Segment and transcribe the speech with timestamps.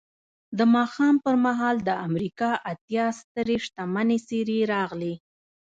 [0.57, 5.13] د ماښام پر مهال د امریکا اتیا سترې شتمنې څېرې راغلې